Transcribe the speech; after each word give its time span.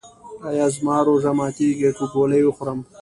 ایا 0.49 0.65
زما 0.75 0.97
روژه 1.07 1.31
ماتیږي 1.39 1.89
که 1.97 2.05
ګولۍ 2.13 2.41
وخورم؟ 2.45 2.79